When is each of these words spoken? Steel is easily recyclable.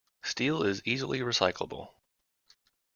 Steel 0.23 0.63
is 0.63 0.81
easily 0.83 1.19
recyclable. 1.19 1.93